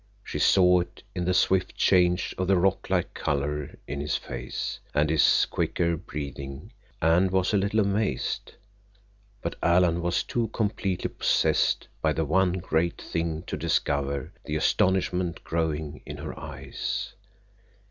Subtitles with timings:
[0.23, 4.79] She saw it in the swift change of the rock like color in his face,
[4.95, 8.55] and his quicker breathing, and was a little amazed,
[9.43, 15.43] but Alan was too completely possessed by the one great thing to discover the astonishment
[15.43, 17.13] growing in her eyes.